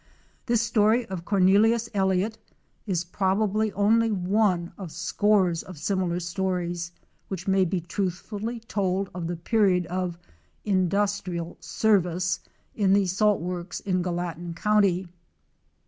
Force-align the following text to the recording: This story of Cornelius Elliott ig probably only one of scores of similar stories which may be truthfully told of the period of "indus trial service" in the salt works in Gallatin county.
This 0.47 0.63
story 0.63 1.05
of 1.05 1.25
Cornelius 1.25 1.87
Elliott 1.93 2.39
ig 2.87 2.97
probably 3.11 3.71
only 3.73 4.09
one 4.11 4.73
of 4.75 4.91
scores 4.91 5.61
of 5.61 5.77
similar 5.77 6.19
stories 6.19 6.91
which 7.27 7.47
may 7.47 7.65
be 7.65 7.81
truthfully 7.81 8.59
told 8.61 9.11
of 9.13 9.27
the 9.27 9.35
period 9.37 9.85
of 9.85 10.17
"indus 10.65 11.19
trial 11.21 11.55
service" 11.59 12.39
in 12.73 12.93
the 12.93 13.05
salt 13.05 13.41
works 13.41 13.79
in 13.79 14.01
Gallatin 14.01 14.55
county. 14.55 15.07